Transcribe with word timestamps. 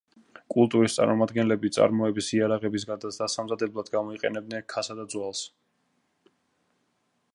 კულტურის 0.53 0.95
წარმომადგენლები 0.99 1.69
წარმოების 1.75 2.29
იარაღების 2.37 2.87
დასამზადებლად 3.19 3.93
გამოიყენებდნენ 3.97 4.65
რქასა 4.65 4.97
და 5.01 5.07
ძვალს. 5.15 5.45